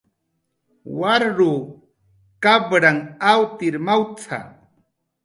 [0.99, 1.59] "Waruw
[2.43, 3.01] kapranh
[3.31, 4.39] awtir mawt""a"